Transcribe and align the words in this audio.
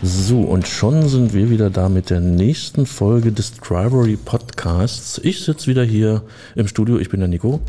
So, 0.00 0.42
und 0.42 0.68
schon 0.68 1.08
sind 1.08 1.34
wir 1.34 1.50
wieder 1.50 1.70
da 1.70 1.88
mit 1.88 2.10
der 2.10 2.20
nächsten 2.20 2.86
Folge 2.86 3.32
des 3.32 3.54
Drivery 3.54 4.16
Podcasts. 4.16 5.20
Ich 5.24 5.44
sitze 5.44 5.66
wieder 5.66 5.82
hier 5.82 6.22
im 6.54 6.68
Studio, 6.68 6.98
ich 6.98 7.08
bin 7.08 7.18
der 7.18 7.28
Nico. 7.28 7.60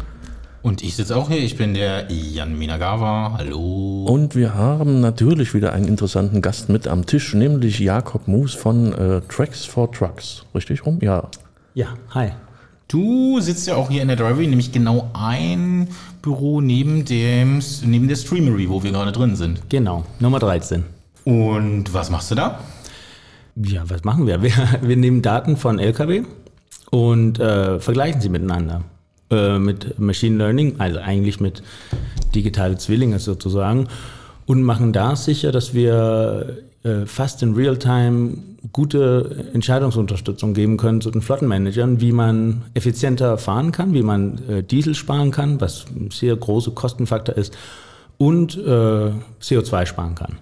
Und 0.62 0.84
ich 0.84 0.96
sitze 0.96 1.18
auch 1.18 1.30
hier, 1.30 1.40
ich 1.40 1.58
bin 1.58 1.74
der 1.74 2.06
Jan 2.12 2.56
Minagawa. 2.56 3.34
Hallo. 3.36 4.06
Und 4.06 4.36
wir 4.36 4.54
haben 4.54 5.00
natürlich 5.00 5.56
wieder 5.56 5.74
einen 5.74 5.88
interessanten 5.88 6.44
Gast 6.44 6.70
mit 6.70 6.88
am 6.88 7.08
Tisch, 7.08 7.34
nämlich 7.34 7.80
Jakob 7.80 8.28
Moos 8.28 8.54
von 8.54 8.94
äh, 8.94 9.22
Tracks 9.22 9.66
for 9.66 9.92
Trucks. 9.92 10.46
Richtig 10.54 10.86
rum? 10.86 11.00
Ja. 11.02 11.30
Ja, 11.74 11.88
hi. 12.14 12.30
Du 12.90 13.40
sitzt 13.40 13.66
ja 13.68 13.76
auch 13.76 13.90
hier 13.90 14.04
in 14.04 14.08
der 14.08 14.18
Drivery, 14.18 14.46
nämlich 14.46 14.72
genau 14.72 15.10
ein 15.14 15.88
Büro 16.22 16.62
neben, 16.62 17.06
dem, 17.06 17.60
neben 17.84 18.08
der 18.08 18.18
Streamery, 18.18 18.70
wo 18.70 18.84
wir 18.84 18.92
gerade 18.92 19.12
drin 19.12 19.36
sind. 19.36 19.68
Genau, 19.70 20.06
Nummer 20.20 20.38
13. 20.38 20.99
Und 21.26 21.94
was 21.94 22.10
machst 22.10 22.32
du 22.32 22.36
da? 22.36 22.60
Ja, 23.56 23.90
was 23.90 24.04
machen 24.04 24.28
wir? 24.28 24.42
Wir, 24.42 24.54
wir 24.82 24.98
nehmen 24.98 25.22
Daten 25.22 25.58
von 25.58 25.80
LKW 25.80 26.24
und 26.92 27.40
äh, 27.40 27.80
vergleichen 27.80 28.22
sie 28.22 28.30
miteinander. 28.30 28.84
Äh, 29.32 29.60
mit 29.60 30.00
Machine 30.00 30.38
Learning, 30.38 30.80
also 30.80 31.00
eigentlich 31.00 31.40
mit 31.40 31.62
digitale 32.34 32.78
Zwillinge 32.78 33.20
sozusagen, 33.20 33.88
und 34.48 34.64
machen 34.64 34.92
da 34.92 35.16
sicher, 35.16 35.52
dass 35.52 35.76
wir 35.76 36.64
äh, 36.82 37.06
fast 37.06 37.44
in 37.44 37.54
Realtime 37.54 38.38
gute 38.72 39.52
Entscheidungsunterstützung 39.54 40.56
geben 40.56 40.78
können 40.78 41.02
zu 41.02 41.12
den 41.12 41.22
Flottenmanagern, 41.22 42.02
wie 42.02 42.12
man 42.12 42.64
effizienter 42.74 43.38
fahren 43.38 43.72
kann, 43.72 43.94
wie 43.94 44.02
man 44.02 44.40
äh, 44.50 44.64
Diesel 44.64 44.96
sparen 44.96 45.30
kann, 45.30 45.62
was 45.62 45.86
ein 45.96 46.10
sehr 46.10 46.36
großer 46.36 46.72
Kostenfaktor 46.72 47.38
ist, 47.38 47.56
und 48.18 48.58
äh, 48.58 49.12
CO2 49.42 49.86
sparen 49.86 50.16
kann. 50.16 50.40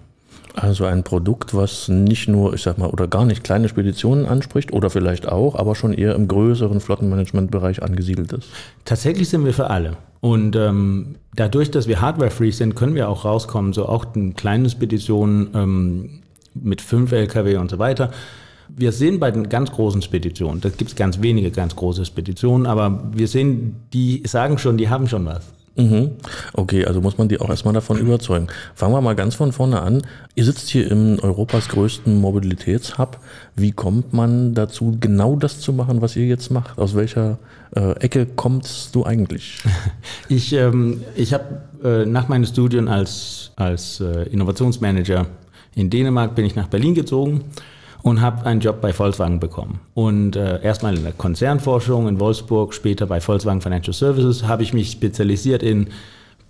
Also 0.54 0.84
ein 0.86 1.04
Produkt, 1.04 1.54
was 1.54 1.88
nicht 1.88 2.28
nur, 2.28 2.54
ich 2.54 2.62
sag 2.62 2.78
mal, 2.78 2.88
oder 2.88 3.06
gar 3.06 3.24
nicht 3.24 3.44
kleine 3.44 3.68
Speditionen 3.68 4.26
anspricht 4.26 4.72
oder 4.72 4.90
vielleicht 4.90 5.28
auch, 5.28 5.54
aber 5.54 5.74
schon 5.74 5.92
eher 5.92 6.14
im 6.14 6.26
größeren 6.26 6.80
Flottenmanagementbereich 6.80 7.82
angesiedelt 7.82 8.32
ist. 8.32 8.48
Tatsächlich 8.84 9.28
sind 9.28 9.44
wir 9.44 9.54
für 9.54 9.70
alle. 9.70 9.96
Und 10.20 10.56
ähm, 10.56 11.16
dadurch, 11.36 11.70
dass 11.70 11.86
wir 11.86 12.00
hardware-free 12.00 12.50
sind, 12.50 12.74
können 12.74 12.94
wir 12.94 13.08
auch 13.08 13.24
rauskommen, 13.24 13.72
so 13.72 13.86
auch 13.86 14.06
eine 14.14 14.32
kleine 14.32 14.68
Spedition 14.68 15.48
ähm, 15.54 16.22
mit 16.54 16.80
fünf 16.80 17.12
Lkw 17.12 17.56
und 17.56 17.70
so 17.70 17.78
weiter. 17.78 18.10
Wir 18.68 18.92
sehen 18.92 19.20
bei 19.20 19.30
den 19.30 19.48
ganz 19.48 19.70
großen 19.70 20.02
Speditionen, 20.02 20.60
da 20.60 20.68
gibt 20.68 20.90
es 20.90 20.96
ganz 20.96 21.22
wenige 21.22 21.50
ganz 21.50 21.74
große 21.74 22.04
Speditionen, 22.04 22.66
aber 22.66 23.10
wir 23.14 23.28
sehen, 23.28 23.76
die 23.92 24.22
sagen 24.26 24.58
schon, 24.58 24.76
die 24.76 24.88
haben 24.88 25.08
schon 25.08 25.24
was. 25.24 25.42
Mhm. 25.78 26.10
Okay, 26.54 26.84
also 26.84 27.00
muss 27.00 27.18
man 27.18 27.28
die 27.28 27.40
auch 27.40 27.48
erstmal 27.48 27.72
davon 27.72 27.98
überzeugen. 27.98 28.48
Fangen 28.74 28.92
wir 28.92 29.00
mal 29.00 29.14
ganz 29.14 29.36
von 29.36 29.52
vorne 29.52 29.80
an. 29.80 30.02
Ihr 30.34 30.44
sitzt 30.44 30.68
hier 30.68 30.90
im 30.90 31.20
Europas 31.20 31.68
größten 31.68 32.20
Mobilitätshub. 32.20 33.18
Wie 33.54 33.70
kommt 33.70 34.12
man 34.12 34.54
dazu, 34.54 34.98
genau 35.00 35.36
das 35.36 35.60
zu 35.60 35.72
machen, 35.72 36.02
was 36.02 36.16
ihr 36.16 36.26
jetzt 36.26 36.50
macht? 36.50 36.76
Aus 36.78 36.96
welcher 36.96 37.38
äh, 37.76 37.92
Ecke 38.00 38.26
kommst 38.26 38.94
du 38.94 39.06
eigentlich? 39.06 39.62
Ich, 40.28 40.52
ähm, 40.52 41.02
ich 41.16 41.32
habe 41.32 41.62
äh, 41.82 42.04
nach 42.04 42.28
meinen 42.28 42.44
Studien 42.44 42.88
als, 42.88 43.52
als 43.56 44.00
äh, 44.00 44.24
Innovationsmanager 44.24 45.26
in 45.74 45.88
Dänemark 45.88 46.34
bin 46.34 46.44
ich 46.44 46.54
nach 46.54 46.66
Berlin 46.66 46.94
gezogen 46.94 47.44
und 48.02 48.20
habe 48.20 48.46
einen 48.46 48.60
Job 48.60 48.80
bei 48.80 48.92
Volkswagen 48.92 49.40
bekommen. 49.40 49.80
Und 49.94 50.36
äh, 50.36 50.62
erstmal 50.62 50.96
in 50.96 51.02
der 51.02 51.12
Konzernforschung 51.12 52.08
in 52.08 52.20
Wolfsburg, 52.20 52.74
später 52.74 53.06
bei 53.06 53.20
Volkswagen 53.20 53.60
Financial 53.60 53.94
Services 53.94 54.44
habe 54.44 54.62
ich 54.62 54.72
mich 54.72 54.90
spezialisiert 54.90 55.62
in 55.62 55.88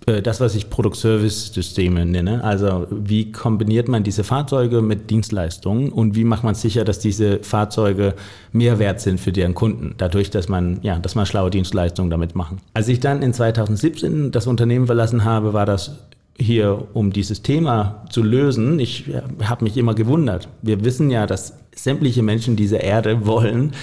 äh, 0.05 0.21
das, 0.21 0.39
was 0.39 0.55
ich 0.55 0.69
Produkt-Service-Systeme 0.69 2.05
nenne. 2.05 2.43
Also 2.43 2.87
wie 2.89 3.31
kombiniert 3.31 3.87
man 3.87 4.03
diese 4.03 4.23
Fahrzeuge 4.23 4.81
mit 4.81 5.09
Dienstleistungen 5.09 5.89
und 5.89 6.15
wie 6.15 6.23
macht 6.23 6.43
man 6.43 6.55
sicher, 6.55 6.83
dass 6.85 6.99
diese 6.99 7.39
Fahrzeuge 7.39 8.15
mehr 8.51 8.79
wert 8.79 9.01
sind 9.01 9.19
für 9.19 9.31
deren 9.31 9.53
Kunden, 9.53 9.95
dadurch, 9.97 10.29
dass 10.29 10.49
man, 10.49 10.79
ja, 10.81 10.99
dass 10.99 11.15
man 11.15 11.25
schlaue 11.25 11.49
Dienstleistungen 11.49 12.09
damit 12.09 12.35
machen. 12.35 12.59
Als 12.73 12.87
ich 12.87 12.99
dann 12.99 13.21
in 13.21 13.33
2017 13.33 14.31
das 14.31 14.47
Unternehmen 14.47 14.85
verlassen 14.85 15.23
habe, 15.25 15.53
war 15.53 15.65
das 15.65 15.97
hier, 16.39 16.87
um 16.93 17.11
dieses 17.11 17.41
Thema 17.41 18.05
zu 18.09 18.23
lösen, 18.23 18.79
ich 18.79 19.05
habe 19.43 19.63
mich 19.63 19.77
immer 19.77 19.93
gewundert. 19.93 20.47
Wir 20.61 20.83
wissen 20.83 21.09
ja, 21.09 21.25
dass 21.25 21.53
sämtliche 21.75 22.23
Menschen 22.23 22.55
dieser 22.55 22.81
Erde 22.81 23.25
wollen, 23.25 23.73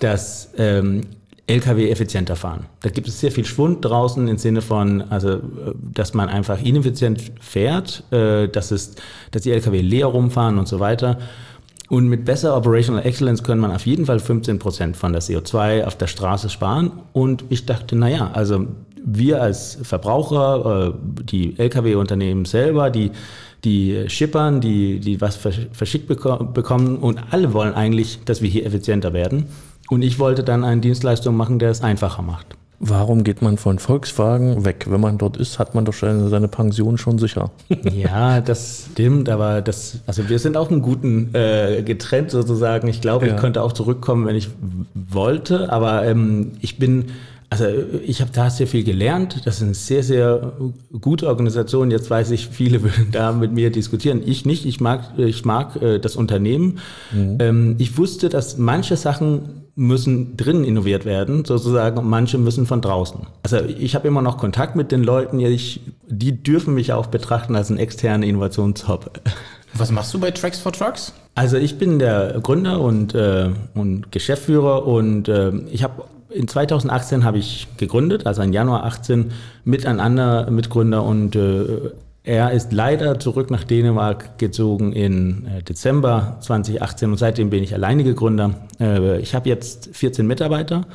dass 0.00 0.50
ähm, 0.58 1.02
Lkw 1.46 1.90
effizienter 1.90 2.34
fahren. 2.34 2.66
Da 2.80 2.90
gibt 2.90 3.06
es 3.06 3.20
sehr 3.20 3.30
viel 3.30 3.44
Schwund 3.44 3.84
draußen 3.84 4.26
im 4.26 4.36
Sinne 4.36 4.62
von, 4.62 5.02
also, 5.10 5.40
dass 5.92 6.12
man 6.12 6.28
einfach 6.28 6.60
ineffizient 6.60 7.32
fährt, 7.40 8.02
äh, 8.12 8.48
dass, 8.48 8.72
es, 8.72 8.96
dass 9.30 9.42
die 9.42 9.52
Lkw 9.52 9.80
leer 9.80 10.06
rumfahren 10.06 10.58
und 10.58 10.66
so 10.66 10.80
weiter. 10.80 11.18
Und 11.88 12.08
mit 12.08 12.24
besser 12.24 12.56
Operational 12.56 13.04
Excellence 13.04 13.42
können 13.42 13.60
man 13.60 13.70
auf 13.70 13.86
jeden 13.86 14.06
Fall 14.06 14.18
15 14.18 14.58
Prozent 14.58 14.96
von 14.96 15.12
der 15.12 15.22
CO2 15.22 15.84
auf 15.84 15.96
der 15.96 16.08
Straße 16.08 16.48
sparen. 16.48 16.92
Und 17.12 17.44
ich 17.48 17.66
dachte, 17.66 17.96
naja, 17.96 18.30
also 18.32 18.66
wir 19.04 19.40
als 19.40 19.78
Verbraucher, 19.82 20.94
äh, 20.94 21.24
die 21.24 21.58
Lkw-Unternehmen 21.58 22.44
selber, 22.44 22.90
die, 22.90 23.12
die 23.64 24.08
Schippern, 24.08 24.60
die, 24.60 24.98
die 24.98 25.20
was 25.20 25.36
verschickt 25.36 26.08
bekommen 26.08 26.98
und 26.98 27.20
alle 27.30 27.52
wollen 27.52 27.74
eigentlich, 27.74 28.20
dass 28.24 28.42
wir 28.42 28.48
hier 28.48 28.66
effizienter 28.66 29.12
werden. 29.12 29.46
Und 29.88 30.02
ich 30.02 30.18
wollte 30.18 30.42
dann 30.42 30.64
eine 30.64 30.80
Dienstleistung 30.80 31.36
machen, 31.36 31.60
der 31.60 31.70
es 31.70 31.82
einfacher 31.82 32.22
macht. 32.22 32.56
Warum 32.78 33.24
geht 33.24 33.40
man 33.40 33.56
von 33.56 33.78
Volkswagen 33.78 34.66
weg? 34.66 34.86
Wenn 34.88 35.00
man 35.00 35.16
dort 35.16 35.38
ist, 35.38 35.58
hat 35.58 35.74
man 35.74 35.86
doch 35.86 35.94
seine, 35.94 36.28
seine 36.28 36.48
Pension 36.48 36.98
schon 36.98 37.18
sicher. 37.18 37.50
ja, 37.82 38.40
das 38.42 38.88
stimmt, 38.92 39.30
aber 39.30 39.62
das, 39.62 40.00
also 40.06 40.28
wir 40.28 40.38
sind 40.38 40.58
auch 40.58 40.70
einen 40.70 40.82
guten 40.82 41.34
äh, 41.34 41.82
getrennt 41.82 42.30
sozusagen. 42.30 42.88
Ich 42.88 43.00
glaube, 43.00 43.26
ja. 43.26 43.34
ich 43.34 43.40
könnte 43.40 43.62
auch 43.62 43.72
zurückkommen, 43.72 44.26
wenn 44.26 44.36
ich 44.36 44.50
wollte, 44.94 45.72
aber 45.72 46.04
ähm, 46.04 46.52
ich 46.60 46.78
bin 46.78 47.06
also 47.48 47.66
ich 48.04 48.20
habe 48.20 48.30
da 48.32 48.50
sehr 48.50 48.66
viel 48.66 48.84
gelernt. 48.84 49.42
Das 49.44 49.56
ist 49.56 49.62
eine 49.62 49.74
sehr, 49.74 50.02
sehr 50.02 50.52
gute 51.00 51.28
Organisation. 51.28 51.90
Jetzt 51.90 52.10
weiß 52.10 52.30
ich, 52.32 52.48
viele 52.48 52.82
würden 52.82 53.08
da 53.12 53.32
mit 53.32 53.52
mir 53.52 53.70
diskutieren. 53.70 54.22
Ich 54.24 54.44
nicht. 54.44 54.66
Ich 54.66 54.80
mag, 54.80 55.18
ich 55.18 55.44
mag 55.44 55.80
äh, 55.80 55.98
das 55.98 56.16
Unternehmen. 56.16 56.78
Mhm. 57.12 57.38
Ähm, 57.40 57.74
ich 57.78 57.96
wusste, 57.98 58.28
dass 58.28 58.58
manche 58.58 58.96
Sachen 58.96 59.62
müssen 59.76 60.38
drinnen 60.38 60.64
innoviert 60.64 61.04
werden, 61.04 61.44
sozusagen, 61.44 61.98
und 61.98 62.08
manche 62.08 62.38
müssen 62.38 62.66
von 62.66 62.80
draußen. 62.80 63.20
Also 63.42 63.58
ich 63.58 63.94
habe 63.94 64.08
immer 64.08 64.22
noch 64.22 64.38
Kontakt 64.38 64.74
mit 64.74 64.90
den 64.90 65.04
Leuten. 65.04 65.38
Ich, 65.38 65.82
die 66.08 66.42
dürfen 66.42 66.74
mich 66.74 66.94
auch 66.94 67.06
betrachten 67.06 67.54
als 67.54 67.68
einen 67.68 67.78
externen 67.78 68.28
Innovationshub. 68.28 69.20
Was 69.74 69.92
machst 69.92 70.14
du 70.14 70.18
bei 70.18 70.30
Tracks 70.30 70.58
for 70.58 70.72
Trucks? 70.72 71.12
Also 71.34 71.58
ich 71.58 71.76
bin 71.76 71.98
der 71.98 72.38
Gründer 72.42 72.80
und, 72.80 73.14
äh, 73.14 73.50
und 73.74 74.10
Geschäftsführer 74.10 74.86
und 74.86 75.28
äh, 75.28 75.52
ich 75.70 75.82
habe 75.82 76.04
in 76.36 76.48
2018 76.48 77.24
habe 77.24 77.38
ich 77.38 77.66
gegründet, 77.76 78.26
also 78.26 78.42
im 78.42 78.52
Januar 78.52 78.84
18 78.84 79.32
mit 79.64 79.86
einem 79.86 80.00
anderen 80.00 80.54
Mitgründer 80.54 81.02
und 81.02 81.34
äh, 81.34 81.90
er 82.24 82.50
ist 82.50 82.72
leider 82.72 83.20
zurück 83.20 83.50
nach 83.50 83.64
Dänemark 83.64 84.38
gezogen 84.38 84.92
in 84.92 85.46
äh, 85.46 85.62
Dezember 85.62 86.38
2018 86.40 87.10
und 87.10 87.18
seitdem 87.18 87.50
bin 87.50 87.62
ich 87.62 87.72
alleine 87.72 88.12
Gründer. 88.14 88.54
Äh, 88.80 89.20
ich 89.20 89.34
habe 89.34 89.48
jetzt 89.48 89.90
14 89.92 90.26
Mitarbeiter, 90.26 90.86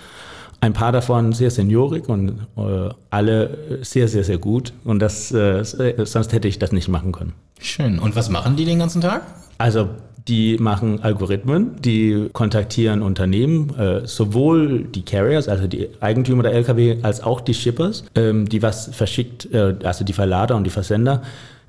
ein 0.59 0.73
paar 0.73 0.91
davon 0.91 1.33
sehr 1.33 1.49
seniorig 1.49 2.07
und 2.07 2.47
äh, 2.57 2.89
alle 3.09 3.79
sehr, 3.81 4.07
sehr, 4.07 4.23
sehr 4.23 4.37
gut 4.37 4.73
und 4.83 4.99
das, 4.99 5.31
äh, 5.31 5.63
sonst 6.05 6.33
hätte 6.33 6.47
ich 6.47 6.59
das 6.59 6.71
nicht 6.71 6.87
machen 6.87 7.11
können. 7.11 7.33
Schön. 7.59 7.99
Und 7.99 8.15
was 8.15 8.29
machen 8.29 8.55
die 8.55 8.65
den 8.65 8.79
ganzen 8.79 9.01
Tag? 9.01 9.23
Also 9.57 9.89
die 10.27 10.57
machen 10.57 11.01
Algorithmen, 11.01 11.81
die 11.81 12.29
kontaktieren 12.33 13.01
Unternehmen, 13.01 13.75
äh, 13.77 14.07
sowohl 14.07 14.83
die 14.83 15.03
Carriers, 15.03 15.47
also 15.47 15.67
die 15.67 15.89
Eigentümer 15.99 16.43
der 16.43 16.53
Lkw, 16.53 16.97
als 17.01 17.21
auch 17.21 17.41
die 17.41 17.53
Shippers, 17.53 18.05
ähm, 18.15 18.47
die 18.47 18.61
was 18.61 18.89
verschickt, 18.93 19.51
äh, 19.53 19.75
also 19.83 20.03
die 20.03 20.13
Verlader 20.13 20.55
und 20.55 20.63
die 20.63 20.69
Versender, 20.69 21.23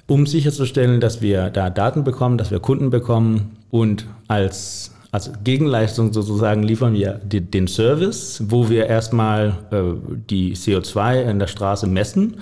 um 0.06 0.26
sicherzustellen, 0.26 1.00
dass 1.00 1.22
wir 1.22 1.50
da 1.50 1.70
Daten 1.70 2.04
bekommen, 2.04 2.36
dass 2.36 2.50
wir 2.50 2.60
Kunden 2.60 2.90
bekommen 2.90 3.56
und 3.70 4.06
als 4.28 4.90
als 5.12 5.30
Gegenleistung 5.44 6.10
sozusagen 6.14 6.62
liefern 6.62 6.94
wir 6.94 7.20
den 7.22 7.68
Service, 7.68 8.42
wo 8.48 8.70
wir 8.70 8.86
erstmal 8.86 9.58
äh, 9.70 9.82
die 10.30 10.54
CO2 10.56 11.24
in 11.24 11.38
der 11.38 11.48
Straße 11.48 11.86
messen, 11.86 12.38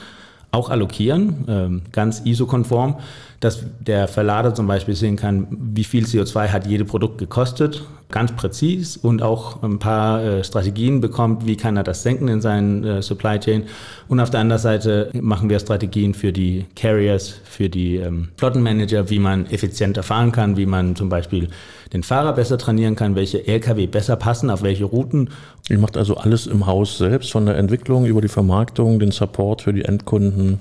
auch 0.53 0.71
allokieren, 0.71 1.49
äh, 1.49 1.91
ganz 1.91 2.23
ISO-konform 2.25 2.97
dass 3.41 3.65
der 3.81 4.07
Verlader 4.07 4.55
zum 4.55 4.67
Beispiel 4.67 4.95
sehen 4.95 5.17
kann, 5.17 5.47
wie 5.51 5.85
viel 5.85 6.05
CO2 6.05 6.49
hat 6.49 6.67
jede 6.67 6.85
Produkt 6.85 7.17
gekostet, 7.17 7.83
ganz 8.11 8.33
präzis 8.33 8.99
und 8.99 9.23
auch 9.23 9.63
ein 9.63 9.79
paar 9.79 10.23
äh, 10.23 10.45
Strategien 10.45 11.01
bekommt, 11.01 11.47
wie 11.47 11.57
kann 11.57 11.77
er 11.77 11.83
das 11.83 12.03
senken 12.03 12.29
in 12.29 12.43
seinen 12.43 12.85
äh, 12.85 13.03
Supply 13.03 13.39
Chain. 13.39 13.65
Und 14.09 14.21
auf 14.21 14.29
der 14.29 14.41
anderen 14.41 14.61
Seite 14.61 15.11
machen 15.15 15.49
wir 15.49 15.59
Strategien 15.59 16.13
für 16.13 16.33
die 16.33 16.67
Carriers, 16.77 17.29
für 17.45 17.71
die 17.71 17.97
ähm, 17.97 18.29
Flottenmanager, 18.37 19.09
wie 19.09 19.19
man 19.19 19.47
effizienter 19.47 20.03
fahren 20.03 20.33
kann, 20.33 20.59
wie 20.59 20.67
man 20.67 20.95
zum 20.95 21.09
Beispiel 21.09 21.49
den 21.95 22.03
Fahrer 22.03 22.35
besser 22.35 22.59
trainieren 22.59 22.95
kann, 22.95 23.15
welche 23.15 23.47
Lkw 23.47 23.87
besser 23.87 24.17
passen, 24.17 24.51
auf 24.51 24.63
welche 24.63 24.85
Routen. 24.85 25.31
Ihr 25.71 25.79
macht 25.79 25.97
also 25.97 26.17
alles 26.17 26.47
im 26.47 26.67
Haus 26.67 26.99
selbst, 26.99 27.33
von 27.33 27.47
der 27.47 27.57
Entwicklung 27.57 28.05
über 28.05 28.21
die 28.21 28.29
Vermarktung, 28.29 28.99
den 28.99 29.13
Support 29.13 29.63
für 29.63 29.73
die 29.73 29.85
Endkunden. 29.85 30.61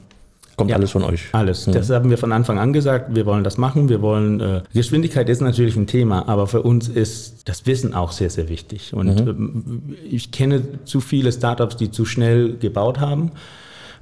Kommt 0.60 0.70
Ja. 0.70 0.76
alles 0.76 0.92
von 0.92 1.04
euch. 1.04 1.24
Alles. 1.32 1.66
Das 1.66 1.90
haben 1.90 2.10
wir 2.12 2.18
von 2.20 2.32
Anfang 2.32 2.60
an 2.60 2.72
gesagt. 2.72 3.16
Wir 3.16 3.26
wollen 3.26 3.44
das 3.44 3.58
machen. 3.58 3.90
Wir 3.90 4.02
wollen. 4.02 4.40
Äh, 4.40 4.62
Geschwindigkeit 4.74 5.28
ist 5.30 5.42
natürlich 5.42 5.76
ein 5.76 5.88
Thema, 5.88 6.28
aber 6.30 6.46
für 6.46 6.62
uns 6.62 6.88
ist 6.88 7.50
das 7.50 7.66
Wissen 7.66 7.94
auch 7.96 8.12
sehr, 8.12 8.30
sehr 8.30 8.48
wichtig. 8.50 8.94
Und 8.94 9.20
ähm, 9.22 9.96
ich 10.10 10.32
kenne 10.32 10.62
zu 10.86 11.02
viele 11.02 11.32
Startups, 11.32 11.78
die 11.78 11.90
zu 11.90 12.06
schnell 12.06 12.58
gebaut 12.58 13.00
haben. 13.00 13.32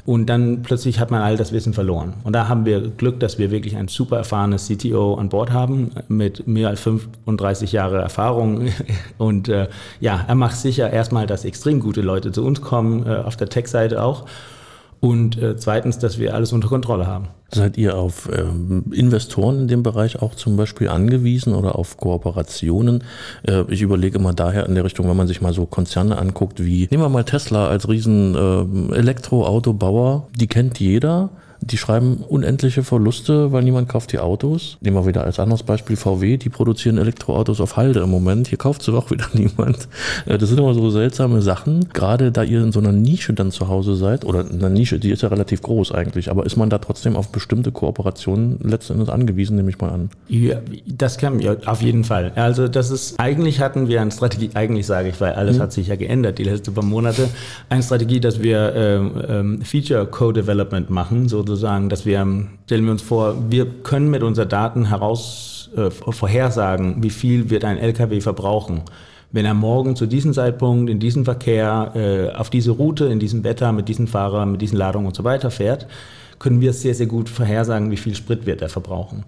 Und 0.06 0.28
dann 0.28 0.62
plötzlich 0.62 1.02
hat 1.02 1.12
man 1.12 1.22
all 1.22 1.36
das 1.36 1.52
Wissen 1.52 1.74
verloren. 1.74 2.14
Und 2.24 2.32
da 2.32 2.48
haben 2.48 2.64
wir 2.66 2.80
Glück, 2.80 3.20
dass 3.20 3.40
wir 3.40 3.52
wirklich 3.52 3.76
ein 3.76 3.90
super 3.90 4.16
erfahrenes 4.16 4.70
CTO 4.70 5.16
an 5.16 5.28
Bord 5.28 5.52
haben 5.52 5.92
mit 6.08 6.48
mehr 6.48 6.70
als 6.70 6.80
35 6.80 7.74
Jahre 7.74 7.98
Erfahrung. 7.98 8.70
Und 9.18 9.50
äh, 9.50 9.68
ja, 10.00 10.24
er 10.26 10.36
macht 10.36 10.56
sicher 10.56 10.90
erstmal, 10.90 11.28
dass 11.28 11.44
extrem 11.44 11.82
gute 11.82 12.00
Leute 12.02 12.32
zu 12.32 12.46
uns 12.46 12.62
kommen, 12.62 13.06
äh, 13.06 13.16
auf 13.18 13.36
der 13.36 13.50
Tech-Seite 13.50 14.02
auch. 14.02 14.26
Und 15.00 15.42
äh, 15.42 15.56
zweitens, 15.58 16.00
dass 16.00 16.18
wir 16.18 16.34
alles 16.34 16.54
unter 16.54 16.68
Kontrolle 16.68 17.06
haben. 17.06 17.28
Seid 17.50 17.78
ihr 17.78 17.96
auf 17.96 18.30
ähm, 18.36 18.86
Investoren 18.92 19.60
in 19.62 19.68
dem 19.68 19.84
Bereich 19.84 20.22
auch 20.22 20.36
zum 20.36 20.58
Beispiel 20.58 20.90
angewiesen 20.90 21.56
oder 21.56 21.78
auf 21.78 21.98
Kooperationen? 21.98 23.04
Äh, 23.44 23.64
ich 23.70 23.82
überlege 23.82 24.18
immer 24.18 24.34
daher 24.34 24.66
in 24.66 24.76
der 24.76 24.84
Richtung, 24.84 25.08
wenn 25.08 25.16
man 25.16 25.28
sich 25.28 25.40
mal 25.40 25.54
so 25.54 25.66
Konzerne 25.66 26.18
anguckt, 26.18 26.64
wie 26.64 26.88
nehmen 26.92 27.04
wir 27.04 27.10
mal 27.10 27.24
Tesla 27.24 27.68
als 27.68 27.88
riesen 27.88 28.36
ähm, 28.36 28.92
Elektroautobauer, 28.92 30.28
die 30.36 30.48
kennt 30.48 30.80
jeder. 30.80 31.30
Die 31.70 31.78
schreiben 31.78 32.24
unendliche 32.28 32.82
Verluste, 32.84 33.52
weil 33.52 33.64
niemand 33.64 33.90
kauft 33.90 34.14
die 34.14 34.20
Autos. 34.20 34.78
Nehmen 34.80 34.96
wir 34.96 35.06
wieder 35.06 35.24
als 35.26 35.40
anderes 35.40 35.64
Beispiel 35.64 35.98
VW, 35.98 36.38
die 36.38 36.50
produzieren 36.50 36.98
Elektroautos 36.98 37.60
auf 37.60 37.76
Halde 37.76 38.00
im 38.00 38.10
Moment. 38.10 38.48
Hier 38.48 38.58
kauft 38.58 38.84
sie 38.84 38.92
doch 38.92 39.12
wieder 39.12 39.26
niemand. 39.34 39.88
Äh, 40.26 40.38
Das 40.38 40.50
sind 40.50 40.60
immer 40.60 40.74
so 40.74 40.90
seltsame 40.90 41.42
Sachen. 41.42 41.90
Gerade 41.94 42.32
da 42.32 42.44
ihr 42.44 42.64
in 42.64 42.72
so 42.72 42.80
einer 42.80 42.94
Nische 42.94 43.34
dann 43.34 43.52
zu 43.52 43.68
Hause 43.68 43.96
seid, 43.96 44.24
oder 44.24 44.42
in 44.50 44.60
einer 44.60 44.70
Nische, 44.70 44.98
die 45.00 45.12
ist 45.12 45.24
ja 45.24 45.30
relativ 45.30 45.62
groß 45.62 45.92
eigentlich, 45.92 46.32
aber 46.32 46.46
ist 46.46 46.56
man 46.56 46.70
da 46.70 46.78
trotzdem 46.78 47.16
auf 47.16 47.32
bestimmte 47.32 47.72
Kooperationen 47.72 48.60
letzten 48.64 48.94
Endes 48.94 49.10
angewiesen, 49.10 49.58
nehme 49.58 49.70
ich 49.70 49.80
mal 49.80 49.90
an. 49.90 50.10
Ja, 50.30 50.60
das 50.86 51.18
kann 51.18 51.40
ja, 51.40 51.56
auf 51.66 51.82
jeden 51.82 52.04
Fall. 52.06 52.32
Also 52.36 52.68
das 52.68 52.92
ist, 52.92 53.20
eigentlich 53.20 53.60
hatten 53.60 53.88
wir 53.88 54.02
eine 54.02 54.12
Strategie, 54.12 54.52
eigentlich 54.54 54.86
sage 54.86 55.10
ich, 55.10 55.20
weil 55.20 55.34
alles 55.34 55.60
hat 55.60 55.74
sich 55.74 55.88
ja 55.88 55.96
geändert 55.96 56.38
die 56.38 56.44
letzten 56.44 56.74
paar 56.74 56.86
Monate, 56.86 57.30
eine 57.70 57.84
Strategie, 57.84 58.20
dass 58.20 58.42
wir 58.42 58.74
ähm, 58.76 59.12
ähm, 59.28 59.62
Feature 59.62 60.06
Co-Development 60.06 60.90
machen, 60.90 61.28
sozusagen, 61.58 61.90
dass 61.90 62.06
wir, 62.06 62.20
ähm, 62.20 62.50
stellen 62.66 62.86
wir 62.86 62.92
uns 62.92 63.02
vor, 63.02 63.36
wir 63.50 63.66
können 63.84 64.10
mit 64.10 64.24
unseren 64.24 64.50
Daten 64.50 64.86
heraus 64.86 65.70
äh, 65.76 65.90
vorhersagen, 65.90 67.04
wie 67.04 67.10
viel 67.10 67.50
wird 67.50 67.66
ein 67.66 67.78
LKW 67.78 68.22
verbrauchen. 68.22 68.84
Wenn 69.32 69.46
er 69.46 69.54
morgen 69.54 69.96
zu 69.96 70.06
diesem 70.06 70.34
Zeitpunkt, 70.34 70.90
in 70.90 71.00
diesem 71.00 71.26
Verkehr, 71.26 71.92
äh, 71.96 72.36
auf 72.36 72.50
diese 72.50 72.72
Route, 72.72 73.06
in 73.06 73.20
diesem 73.20 73.44
Wetter, 73.44 73.72
mit 73.74 73.90
diesen 73.90 74.08
Fahrern, 74.08 74.52
mit 74.52 74.62
diesen 74.62 74.78
Ladungen 74.78 75.08
und 75.08 75.16
so 75.16 75.24
weiter 75.24 75.52
fährt, 75.52 75.88
können 76.40 76.62
wir 76.62 76.74
sehr, 76.74 76.94
sehr 76.94 77.08
gut 77.08 77.30
vorhersagen, 77.30 77.90
wie 77.92 77.98
viel 77.98 78.16
Sprit 78.16 78.46
wird 78.46 78.62
er 78.62 78.70
verbrauchen. 78.70 79.24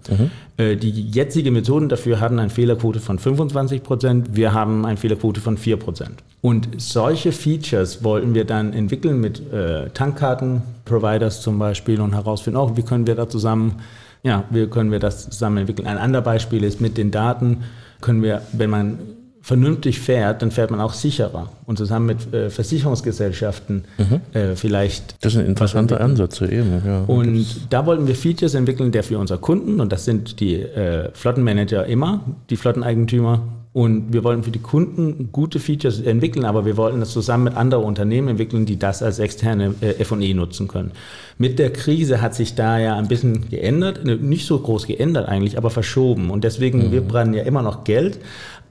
Äh, 0.56 0.76
die 0.76 0.90
jetzigen 1.10 1.54
Methoden 1.54 1.88
dafür 1.88 2.20
hatten 2.20 2.38
eine 2.38 2.50
Fehlerquote 2.50 3.00
von 3.00 3.18
25 3.18 3.82
Prozent, 3.82 4.36
wir 4.36 4.52
haben 4.52 4.84
eine 4.84 4.96
Fehlerquote 4.96 5.40
von 5.40 5.56
4 5.56 5.76
Prozent. 5.76 6.22
Und 6.40 6.68
solche 6.78 7.32
Features 7.32 8.04
wollten 8.04 8.34
wir 8.34 8.44
dann 8.44 8.72
entwickeln 8.72 9.20
mit 9.20 9.40
äh, 9.52 9.90
Tankkarten-Providers 9.90 11.42
zum 11.42 11.58
Beispiel 11.58 12.00
und 12.00 12.14
herausfinden, 12.14 12.58
auch 12.58 12.76
wie 12.76 12.82
können 12.82 13.06
wir 13.06 13.14
da 13.14 13.28
zusammen, 13.28 13.76
ja, 14.22 14.44
wie 14.50 14.66
können 14.66 14.92
wir 14.92 15.00
das 15.00 15.28
zusammen 15.30 15.58
entwickeln. 15.58 15.86
Ein 15.86 15.98
anderes 15.98 16.24
Beispiel 16.24 16.64
ist, 16.64 16.80
mit 16.80 16.96
den 16.96 17.10
Daten 17.10 17.64
können 18.00 18.22
wir, 18.22 18.42
wenn 18.52 18.70
man 18.70 18.98
vernünftig 19.42 20.00
fährt, 20.00 20.42
dann 20.42 20.50
fährt 20.50 20.70
man 20.70 20.80
auch 20.80 20.92
sicherer. 20.92 21.50
Und 21.66 21.78
zusammen 21.78 22.06
mit 22.06 22.34
äh, 22.34 22.50
Versicherungsgesellschaften 22.50 23.84
äh, 24.32 24.54
vielleicht 24.54 25.24
Das 25.24 25.32
sind 25.32 25.46
interessante 25.46 26.00
Ansätze 26.00 26.50
eben. 26.50 26.82
Ja. 26.86 27.00
und 27.06 27.46
da 27.70 27.86
wollten 27.86 28.06
wir 28.06 28.14
Features 28.14 28.54
entwickeln, 28.54 28.92
der 28.92 29.02
für 29.02 29.18
unsere 29.18 29.38
Kunden, 29.38 29.80
und 29.80 29.92
das 29.92 30.04
sind 30.04 30.40
die 30.40 30.56
äh, 30.56 31.10
Flottenmanager 31.12 31.86
immer, 31.86 32.20
die 32.50 32.56
Flotteneigentümer, 32.56 33.42
und 33.72 34.12
wir 34.12 34.24
wollten 34.24 34.42
für 34.42 34.50
die 34.50 34.58
Kunden 34.58 35.28
gute 35.30 35.60
Features 35.60 36.00
entwickeln, 36.00 36.44
aber 36.44 36.66
wir 36.66 36.76
wollten 36.76 36.98
das 36.98 37.10
zusammen 37.10 37.44
mit 37.44 37.56
anderen 37.56 37.84
Unternehmen 37.84 38.28
entwickeln, 38.28 38.66
die 38.66 38.78
das 38.78 39.00
als 39.00 39.20
externe 39.20 39.74
äh, 39.80 40.00
F&E 40.00 40.34
nutzen 40.34 40.66
können. 40.66 40.90
Mit 41.38 41.60
der 41.60 41.72
Krise 41.72 42.20
hat 42.20 42.34
sich 42.34 42.56
da 42.56 42.78
ja 42.78 42.96
ein 42.96 43.06
bisschen 43.06 43.48
geändert, 43.48 44.04
ne, 44.04 44.16
nicht 44.16 44.46
so 44.46 44.58
groß 44.58 44.88
geändert 44.88 45.28
eigentlich, 45.28 45.56
aber 45.56 45.70
verschoben. 45.70 46.30
Und 46.30 46.42
deswegen, 46.42 46.90
wir 46.90 47.00
brennen 47.00 47.32
ja 47.32 47.44
immer 47.44 47.62
noch 47.62 47.84
Geld, 47.84 48.18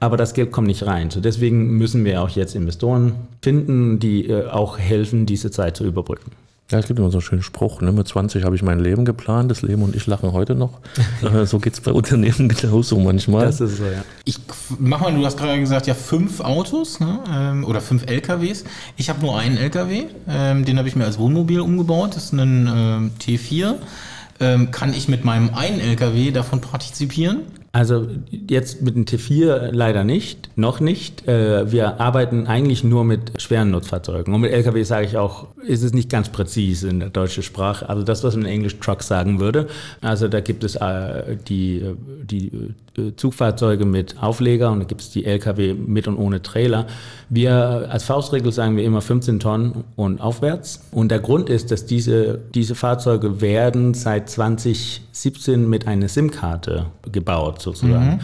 aber 0.00 0.18
das 0.18 0.34
Geld 0.34 0.52
kommt 0.52 0.66
nicht 0.66 0.86
rein. 0.86 1.10
So 1.10 1.20
deswegen 1.20 1.78
müssen 1.78 2.04
wir 2.04 2.20
auch 2.20 2.28
jetzt 2.28 2.54
Investoren 2.54 3.14
finden, 3.40 4.00
die 4.00 4.28
äh, 4.28 4.48
auch 4.48 4.78
helfen, 4.78 5.24
diese 5.24 5.50
Zeit 5.50 5.78
zu 5.78 5.86
überbrücken. 5.86 6.32
Ja, 6.70 6.78
es 6.78 6.86
gibt 6.86 6.98
immer 7.00 7.10
so 7.10 7.18
einen 7.18 7.22
schönen 7.22 7.42
Spruch, 7.42 7.80
ne? 7.80 7.90
mit 7.90 8.06
20 8.06 8.44
habe 8.44 8.54
ich 8.54 8.62
mein 8.62 8.78
Leben 8.78 9.04
geplant, 9.04 9.50
das 9.50 9.62
Leben 9.62 9.82
und 9.82 9.96
ich 9.96 10.06
lachen 10.06 10.32
heute 10.32 10.54
noch. 10.54 10.78
Äh, 11.20 11.44
so 11.44 11.58
geht 11.58 11.74
es 11.74 11.80
bei 11.80 11.92
Unternehmen 11.92 12.48
genauso 12.48 12.98
manchmal. 12.98 13.44
Das 13.44 13.60
ist 13.60 13.76
so, 13.76 13.84
ja. 13.84 14.02
Ich 14.24 14.38
mach 14.78 15.00
mal, 15.00 15.12
du 15.12 15.24
hast 15.24 15.36
gerade 15.36 15.60
gesagt, 15.60 15.86
ja, 15.86 15.92
fünf 15.94 16.40
Autos 16.40 16.98
ne? 16.98 17.18
ähm, 17.30 17.64
oder 17.64 17.80
fünf 17.80 18.06
LKWs. 18.06 18.64
Ich 18.96 19.10
habe 19.10 19.20
nur 19.20 19.38
einen 19.38 19.58
LKW, 19.58 20.04
ähm, 20.28 20.64
den 20.64 20.78
habe 20.78 20.88
ich 20.88 20.96
mir 20.96 21.04
als 21.04 21.18
Wohnmobil 21.18 21.60
umgebaut. 21.60 22.16
Das 22.16 22.24
ist 22.24 22.32
ein 22.32 22.66
ähm, 22.66 23.10
T4. 23.20 23.74
Ähm, 24.40 24.70
kann 24.70 24.94
ich 24.94 25.08
mit 25.08 25.24
meinem 25.24 25.52
einen 25.54 25.80
LKW 25.80 26.30
davon 26.30 26.62
partizipieren? 26.62 27.42
Also 27.72 28.08
jetzt 28.30 28.82
mit 28.82 28.96
dem 28.96 29.04
T4 29.04 29.70
leider 29.70 30.02
nicht, 30.02 30.50
noch 30.56 30.80
nicht. 30.80 31.28
Äh, 31.28 31.70
Wir 31.70 32.00
arbeiten 32.00 32.48
eigentlich 32.48 32.82
nur 32.82 33.04
mit 33.04 33.40
schweren 33.40 33.70
Nutzfahrzeugen. 33.70 34.34
Und 34.34 34.40
mit 34.40 34.50
LKW 34.50 34.82
sage 34.82 35.06
ich 35.06 35.16
auch, 35.16 35.46
ist 35.64 35.84
es 35.84 35.92
nicht 35.92 36.10
ganz 36.10 36.30
präzise 36.30 36.88
in 36.88 36.98
der 36.98 37.10
deutschen 37.10 37.44
Sprache. 37.44 37.88
Also 37.88 38.02
das, 38.02 38.24
was 38.24 38.34
man 38.34 38.44
in 38.46 38.50
Englisch 38.50 38.80
Truck 38.80 39.04
sagen 39.04 39.38
würde. 39.38 39.68
Also 40.00 40.26
da 40.26 40.40
gibt 40.40 40.64
es 40.64 40.74
äh, 40.74 41.36
die, 41.48 41.84
die 42.24 42.50
äh, 42.96 43.14
Zugfahrzeuge 43.14 43.84
mit 43.84 44.20
Aufleger 44.20 44.72
und 44.72 44.80
da 44.80 44.84
gibt 44.84 45.02
es 45.02 45.10
die 45.10 45.24
LKW 45.24 45.74
mit 45.74 46.08
und 46.08 46.16
ohne 46.16 46.42
Trailer. 46.42 46.86
Wir 47.28 47.86
als 47.88 48.02
Faustregel 48.02 48.50
sagen 48.50 48.76
wir 48.76 48.84
immer 48.84 49.00
15 49.00 49.38
Tonnen 49.38 49.84
und 49.94 50.20
aufwärts. 50.20 50.88
Und 50.90 51.10
der 51.10 51.20
Grund 51.20 51.48
ist, 51.48 51.70
dass 51.70 51.86
diese, 51.86 52.40
diese 52.52 52.74
Fahrzeuge 52.74 53.40
werden 53.40 53.94
seit 53.94 54.28
2017 54.28 55.68
mit 55.68 55.86
einer 55.86 56.08
SIM-Karte 56.08 56.86
gebaut 57.12 57.59
sozusagen. 57.60 58.20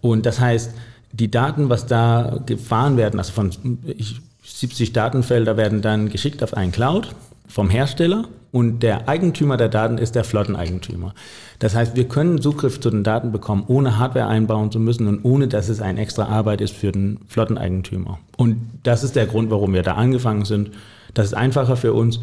Und 0.00 0.26
das 0.26 0.40
heißt, 0.40 0.72
die 1.12 1.30
Daten, 1.30 1.68
was 1.68 1.86
da 1.86 2.40
gefahren 2.44 2.96
werden, 2.96 3.18
also 3.18 3.32
von 3.32 3.50
ich, 3.96 4.20
70 4.44 4.92
Datenfelder 4.92 5.56
werden 5.56 5.80
dann 5.80 6.10
geschickt 6.10 6.42
auf 6.42 6.54
einen 6.54 6.72
Cloud 6.72 7.14
vom 7.48 7.70
Hersteller 7.70 8.26
und 8.52 8.84
der 8.84 9.08
Eigentümer 9.08 9.56
der 9.56 9.68
Daten 9.68 9.98
ist 9.98 10.14
der 10.14 10.24
Flotteneigentümer. 10.24 11.14
Das 11.58 11.74
heißt, 11.74 11.96
wir 11.96 12.06
können 12.06 12.40
Zugriff 12.40 12.80
zu 12.80 12.90
den 12.90 13.02
Daten 13.02 13.32
bekommen, 13.32 13.64
ohne 13.66 13.98
Hardware 13.98 14.28
einbauen 14.28 14.70
zu 14.70 14.78
müssen 14.78 15.08
und 15.08 15.24
ohne, 15.24 15.48
dass 15.48 15.68
es 15.68 15.80
eine 15.80 16.00
extra 16.00 16.26
Arbeit 16.26 16.60
ist 16.60 16.74
für 16.74 16.92
den 16.92 17.18
Flotteneigentümer. 17.26 18.18
Und 18.36 18.58
das 18.82 19.02
ist 19.02 19.16
der 19.16 19.26
Grund, 19.26 19.50
warum 19.50 19.72
wir 19.72 19.82
da 19.82 19.94
angefangen 19.94 20.44
sind. 20.44 20.70
Das 21.14 21.26
ist 21.26 21.34
einfacher 21.34 21.76
für 21.76 21.94
uns. 21.94 22.20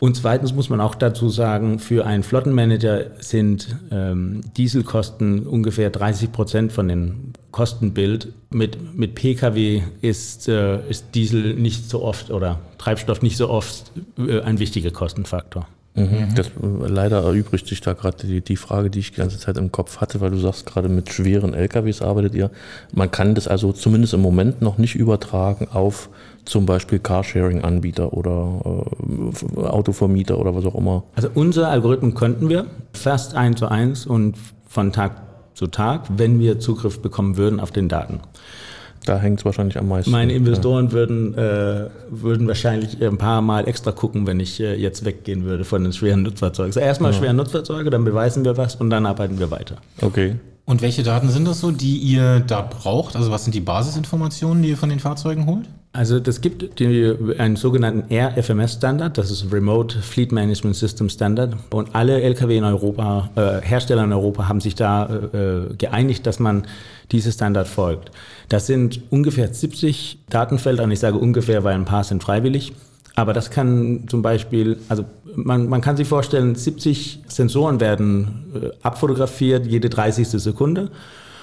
Und 0.00 0.16
zweitens 0.16 0.54
muss 0.54 0.70
man 0.70 0.80
auch 0.80 0.94
dazu 0.94 1.28
sagen, 1.28 1.78
für 1.78 2.06
einen 2.06 2.22
Flottenmanager 2.22 3.06
sind 3.20 3.76
ähm, 3.90 4.42
Dieselkosten 4.56 5.46
ungefähr 5.46 5.90
30 5.90 6.30
Prozent 6.30 6.72
von 6.72 6.88
dem 6.88 7.32
Kostenbild. 7.50 8.32
Mit, 8.50 8.96
mit 8.96 9.14
Pkw 9.14 9.82
ist, 10.00 10.48
äh, 10.48 10.88
ist 10.88 11.14
Diesel 11.14 11.54
nicht 11.54 11.90
so 11.90 12.02
oft 12.02 12.30
oder 12.30 12.60
Treibstoff 12.78 13.22
nicht 13.22 13.36
so 13.36 13.50
oft 13.50 13.92
äh, 14.18 14.40
ein 14.40 14.58
wichtiger 14.58 14.90
Kostenfaktor. 14.90 15.66
Mhm. 15.98 16.34
Das, 16.34 16.46
äh, 16.46 16.50
leider 16.86 17.22
erübrigt 17.22 17.66
sich 17.66 17.80
da 17.80 17.92
gerade 17.92 18.26
die, 18.26 18.40
die 18.40 18.56
Frage, 18.56 18.90
die 18.90 19.00
ich 19.00 19.10
die 19.12 19.16
ganze 19.16 19.38
Zeit 19.38 19.56
im 19.56 19.72
Kopf 19.72 19.98
hatte, 19.98 20.20
weil 20.20 20.30
du 20.30 20.38
sagst, 20.38 20.66
gerade 20.66 20.88
mit 20.88 21.12
schweren 21.12 21.54
LKWs 21.54 22.02
arbeitet 22.02 22.34
ihr. 22.34 22.50
Man 22.92 23.10
kann 23.10 23.34
das 23.34 23.48
also 23.48 23.72
zumindest 23.72 24.14
im 24.14 24.20
Moment 24.20 24.62
noch 24.62 24.78
nicht 24.78 24.94
übertragen 24.94 25.68
auf 25.70 26.08
zum 26.48 26.66
Beispiel 26.66 26.98
Carsharing-Anbieter 26.98 28.12
oder 28.12 28.84
äh, 29.56 29.60
Autovermieter 29.60 30.38
oder 30.38 30.54
was 30.54 30.64
auch 30.64 30.74
immer. 30.74 31.04
Also 31.14 31.28
unser 31.34 31.68
Algorithmen 31.68 32.14
könnten 32.14 32.48
wir 32.48 32.66
fast 32.92 33.34
eins 33.34 33.58
zu 33.58 33.68
eins 33.68 34.06
und 34.06 34.36
von 34.66 34.92
Tag 34.92 35.22
zu 35.54 35.66
Tag, 35.66 36.06
wenn 36.16 36.40
wir 36.40 36.58
Zugriff 36.58 37.00
bekommen 37.00 37.36
würden 37.36 37.60
auf 37.60 37.70
den 37.70 37.88
Daten. 37.88 38.20
Da 39.04 39.18
hängt 39.18 39.38
es 39.38 39.44
wahrscheinlich 39.44 39.78
am 39.78 39.88
meisten. 39.88 40.10
Meine 40.10 40.32
Investoren 40.32 40.92
würden, 40.92 41.34
äh, 41.34 41.88
würden 42.10 42.46
wahrscheinlich 42.48 43.02
ein 43.02 43.16
paar 43.16 43.40
Mal 43.42 43.68
extra 43.68 43.92
gucken, 43.92 44.26
wenn 44.26 44.40
ich 44.40 44.60
äh, 44.60 44.74
jetzt 44.74 45.04
weggehen 45.04 45.44
würde 45.44 45.64
von 45.64 45.82
den 45.82 45.92
schweren 45.92 46.22
Nutzfahrzeugen. 46.22 46.68
Also 46.68 46.80
erstmal 46.80 47.14
schwere 47.14 47.34
Nutzfahrzeuge, 47.34 47.90
dann 47.90 48.04
beweisen 48.04 48.44
wir 48.44 48.56
was 48.56 48.74
und 48.74 48.90
dann 48.90 49.06
arbeiten 49.06 49.38
wir 49.38 49.50
weiter. 49.50 49.76
Okay. 50.02 50.36
Und 50.64 50.82
welche 50.82 51.02
Daten 51.02 51.30
sind 51.30 51.46
das 51.46 51.60
so, 51.60 51.70
die 51.70 51.96
ihr 51.96 52.40
da 52.40 52.60
braucht? 52.60 53.16
Also 53.16 53.30
was 53.30 53.44
sind 53.44 53.54
die 53.54 53.60
Basisinformationen, 53.60 54.62
die 54.62 54.70
ihr 54.70 54.76
von 54.76 54.90
den 54.90 55.00
Fahrzeugen 55.00 55.46
holt? 55.46 55.66
Also 55.92 56.20
das 56.20 56.40
gibt 56.42 56.78
die, 56.78 57.14
einen 57.38 57.56
sogenannten 57.56 58.12
RFMS-Standard, 58.12 59.16
das 59.16 59.30
ist 59.30 59.50
Remote 59.50 60.00
Fleet 60.00 60.32
Management 60.32 60.76
System 60.76 61.08
Standard. 61.08 61.56
Und 61.70 61.94
alle 61.94 62.20
Lkw 62.20 62.58
in 62.58 62.64
Europa, 62.64 63.30
äh, 63.36 63.66
Hersteller 63.66 64.04
in 64.04 64.12
Europa 64.12 64.48
haben 64.48 64.60
sich 64.60 64.74
da 64.74 65.08
äh, 65.08 65.74
geeinigt, 65.74 66.26
dass 66.26 66.38
man 66.38 66.66
dieses 67.10 67.34
Standard 67.34 67.68
folgt. 67.68 68.10
Das 68.50 68.66
sind 68.66 69.00
ungefähr 69.10 69.52
70 69.52 70.18
Datenfelder, 70.28 70.84
und 70.84 70.90
ich 70.90 71.00
sage 71.00 71.16
ungefähr, 71.16 71.64
weil 71.64 71.74
ein 71.74 71.86
paar 71.86 72.04
sind 72.04 72.22
freiwillig. 72.22 72.72
Aber 73.16 73.32
das 73.32 73.50
kann 73.50 74.04
zum 74.08 74.22
Beispiel, 74.22 74.78
also 74.88 75.04
man, 75.34 75.68
man 75.68 75.80
kann 75.80 75.96
sich 75.96 76.06
vorstellen, 76.06 76.54
70 76.54 77.20
Sensoren 77.26 77.80
werden 77.80 78.52
äh, 78.54 78.70
abfotografiert 78.82 79.66
jede 79.66 79.88
30. 79.88 80.28
Sekunde. 80.28 80.90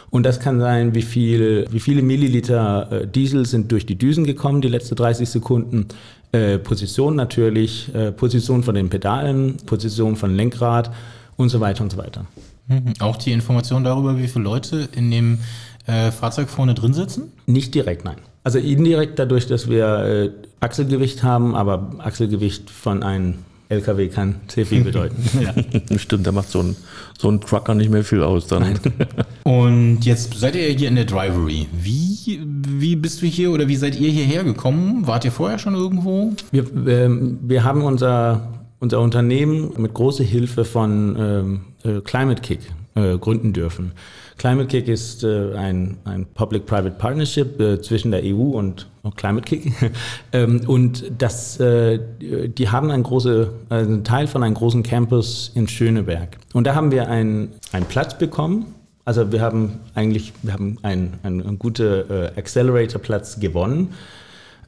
Und 0.09 0.25
das 0.25 0.39
kann 0.39 0.59
sein, 0.59 0.95
wie, 0.95 1.01
viel, 1.01 1.65
wie 1.71 1.79
viele 1.79 2.01
Milliliter 2.01 2.91
äh, 2.91 3.07
Diesel 3.07 3.45
sind 3.45 3.71
durch 3.71 3.85
die 3.85 3.97
Düsen 3.97 4.23
gekommen, 4.25 4.61
die 4.61 4.67
letzten 4.67 4.95
30 4.95 5.29
Sekunden. 5.29 5.87
Äh, 6.31 6.57
Position 6.59 7.15
natürlich, 7.15 7.93
äh, 7.93 8.11
Position 8.11 8.63
von 8.63 8.75
den 8.75 8.89
Pedalen, 8.89 9.57
Position 9.65 10.15
von 10.15 10.35
Lenkrad 10.35 10.91
und 11.37 11.49
so 11.49 11.59
weiter 11.59 11.83
und 11.83 11.91
so 11.91 11.97
weiter. 11.97 12.25
Mhm. 12.67 12.93
Auch 12.99 13.17
die 13.17 13.31
Information 13.31 13.83
darüber, 13.83 14.17
wie 14.17 14.27
viele 14.27 14.43
Leute 14.43 14.89
in 14.95 15.11
dem 15.11 15.39
äh, 15.85 16.11
Fahrzeug 16.11 16.49
vorne 16.49 16.73
drin 16.73 16.93
sitzen? 16.93 17.31
Nicht 17.45 17.75
direkt, 17.75 18.05
nein. 18.05 18.17
Also 18.43 18.59
indirekt 18.59 19.17
dadurch, 19.17 19.47
dass 19.47 19.69
wir 19.69 19.85
äh, 19.85 20.31
Achselgewicht 20.59 21.23
haben, 21.23 21.55
aber 21.55 21.91
Achselgewicht 21.99 22.69
von 22.69 23.03
einem 23.03 23.35
LKW 23.69 24.09
kann 24.09 24.35
sehr 24.47 24.65
viel 24.65 24.83
bedeuten. 24.83 25.15
ja. 25.41 25.97
Stimmt, 25.97 26.27
da 26.27 26.31
macht 26.31 26.49
so 26.49 26.61
ein, 26.61 26.75
so 27.17 27.29
ein 27.29 27.41
Trucker 27.41 27.73
nicht 27.73 27.89
mehr 27.89 28.03
viel 28.03 28.21
aus 28.21 28.47
dann. 28.47 28.79
Und 29.43 30.05
jetzt 30.05 30.35
seid 30.35 30.55
ihr 30.55 30.67
hier 30.69 30.87
in 30.87 30.95
der 30.95 31.05
Drivery. 31.05 31.67
Wie, 31.71 32.41
wie 32.45 32.95
bist 32.95 33.21
du 33.21 33.25
hier 33.25 33.51
oder 33.51 33.67
wie 33.67 33.75
seid 33.75 33.99
ihr 33.99 34.09
hierher 34.09 34.43
gekommen? 34.43 35.07
Wart 35.07 35.25
ihr 35.25 35.31
vorher 35.31 35.59
schon 35.59 35.73
irgendwo? 35.73 36.33
Wir, 36.51 36.65
ähm, 36.87 37.39
wir 37.41 37.63
haben 37.63 37.81
unser, 37.81 38.47
unser 38.79 39.01
Unternehmen 39.01 39.71
mit 39.77 39.93
großer 39.93 40.23
Hilfe 40.23 40.65
von 40.65 41.15
ähm, 41.17 41.61
äh, 41.83 42.01
Climate 42.01 42.41
Kick 42.41 42.59
äh, 42.95 43.17
gründen 43.17 43.53
dürfen. 43.53 43.93
Climate 44.37 44.67
Kick 44.67 44.87
ist 44.87 45.23
äh, 45.23 45.53
ein, 45.55 45.97
ein 46.03 46.25
Public-Private 46.25 46.97
Partnership 46.97 47.59
äh, 47.59 47.81
zwischen 47.81 48.11
der 48.11 48.21
EU 48.23 48.51
und 48.57 48.87
Climate 49.11 49.45
Kick. 49.45 49.73
ähm, 50.33 50.61
und 50.67 51.11
das, 51.17 51.59
äh, 51.59 51.99
die 52.19 52.69
haben 52.69 52.91
einen, 52.91 53.03
große, 53.03 53.51
einen 53.69 54.03
Teil 54.03 54.27
von 54.27 54.43
einem 54.43 54.55
großen 54.55 54.83
Campus 54.83 55.51
in 55.55 55.67
Schöneberg. 55.67 56.37
Und 56.53 56.65
da 56.67 56.75
haben 56.75 56.91
wir 56.91 57.07
einen, 57.09 57.53
einen 57.71 57.85
Platz 57.85 58.17
bekommen. 58.17 58.67
Also 59.05 59.31
wir 59.31 59.41
haben 59.41 59.81
eigentlich 59.93 60.33
wir 60.41 60.53
haben 60.53 60.77
einen, 60.81 61.13
einen, 61.21 61.41
einen 61.45 61.59
guten 61.59 62.09
äh, 62.09 62.31
Accelerator-Platz 62.35 63.39
gewonnen 63.39 63.93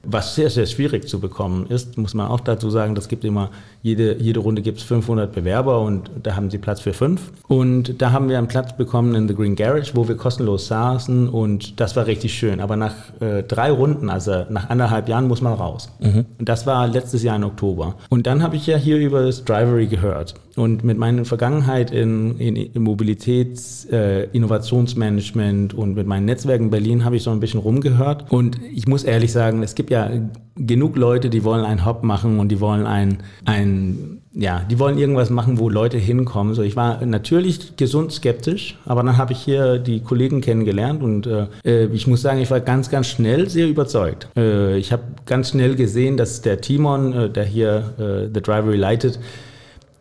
was 0.03 0.35
sehr, 0.35 0.49
sehr 0.49 0.65
schwierig 0.65 1.07
zu 1.07 1.19
bekommen 1.19 1.67
ist, 1.67 1.97
muss 1.97 2.13
man 2.13 2.27
auch 2.27 2.39
dazu 2.39 2.69
sagen, 2.69 2.95
das 2.95 3.07
gibt 3.07 3.25
immer, 3.25 3.49
jede, 3.81 4.17
jede 4.21 4.39
Runde 4.39 4.61
gibt 4.61 4.79
es 4.79 4.83
500 4.83 5.31
Bewerber 5.31 5.81
und 5.81 6.09
da 6.23 6.35
haben 6.35 6.49
sie 6.49 6.57
Platz 6.57 6.81
für 6.81 6.93
fünf. 6.93 7.31
Und 7.47 8.01
da 8.01 8.11
haben 8.11 8.29
wir 8.29 8.37
einen 8.37 8.47
Platz 8.47 8.75
bekommen 8.75 9.15
in 9.15 9.27
The 9.27 9.35
Green 9.35 9.55
Garage, 9.55 9.91
wo 9.95 10.07
wir 10.07 10.15
kostenlos 10.15 10.67
saßen 10.67 11.29
und 11.29 11.79
das 11.79 11.95
war 11.95 12.07
richtig 12.07 12.33
schön. 12.33 12.59
Aber 12.59 12.75
nach 12.75 12.95
äh, 13.19 13.43
drei 13.43 13.71
Runden, 13.71 14.09
also 14.09 14.45
nach 14.49 14.69
anderthalb 14.69 15.09
Jahren, 15.09 15.27
muss 15.27 15.41
man 15.41 15.53
raus. 15.53 15.89
Mhm. 15.99 16.25
Und 16.39 16.49
das 16.49 16.65
war 16.65 16.87
letztes 16.87 17.23
Jahr 17.23 17.35
im 17.35 17.43
Oktober. 17.43 17.95
Und 18.09 18.27
dann 18.27 18.43
habe 18.43 18.55
ich 18.55 18.67
ja 18.67 18.77
hier 18.77 18.97
über 18.97 19.23
das 19.23 19.43
Drivery 19.45 19.87
gehört. 19.87 20.35
Und 20.57 20.83
mit 20.83 20.97
meiner 20.97 21.23
Vergangenheit 21.23 21.91
in, 21.91 22.37
in, 22.39 22.55
in 22.55 22.83
Mobilitäts-, 22.83 23.89
äh, 23.91 24.23
Innovationsmanagement 24.33 25.73
und 25.73 25.95
mit 25.95 26.07
meinen 26.07 26.25
Netzwerken 26.25 26.65
in 26.65 26.69
Berlin 26.71 27.05
habe 27.05 27.15
ich 27.15 27.23
so 27.23 27.29
ein 27.29 27.39
bisschen 27.39 27.59
rumgehört. 27.59 28.31
Und 28.31 28.59
ich 28.73 28.87
muss 28.87 29.03
ehrlich 29.03 29.31
sagen, 29.31 29.61
es 29.61 29.75
gibt 29.75 29.91
ja 29.91 30.09
genug 30.55 30.97
Leute, 30.97 31.29
die 31.29 31.43
wollen 31.43 31.63
einen 31.63 31.85
Hop 31.85 32.03
machen 32.03 32.39
und 32.39 32.49
die 32.49 32.59
wollen 32.59 32.87
ein, 32.87 33.19
ein 33.45 34.21
ja, 34.39 34.61
die 34.69 34.77
wollen 34.77 34.99
irgendwas 34.99 35.31
machen, 35.31 35.57
wo 35.57 35.67
Leute 35.67 35.97
hinkommen. 35.97 36.53
So, 36.53 36.61
ich 36.61 36.75
war 36.75 37.03
natürlich 37.03 37.75
gesund 37.75 38.11
skeptisch, 38.11 38.77
aber 38.85 39.01
dann 39.01 39.17
habe 39.17 39.33
ich 39.33 39.39
hier 39.39 39.79
die 39.79 40.01
Kollegen 40.01 40.41
kennengelernt 40.41 41.01
und 41.01 41.25
äh, 41.25 41.47
äh 41.65 41.85
ich 41.87 42.05
muss 42.05 42.21
sagen, 42.21 42.39
ich 42.39 42.51
war 42.51 42.59
ganz, 42.59 42.89
ganz 42.89 43.07
schnell 43.07 43.49
sehr 43.49 43.67
überzeugt. 43.67 44.27
Äh, 44.37 44.77
ich 44.77 44.91
habe 44.91 45.03
ganz 45.25 45.49
schnell 45.49 45.75
gesehen, 45.75 46.17
dass 46.17 46.41
der 46.41 46.61
Timon, 46.61 47.13
äh, 47.13 47.29
der 47.31 47.45
hier 47.45 47.93
äh, 47.97 48.33
The 48.33 48.41
Drivery 48.41 48.77
leitet, 48.77 49.19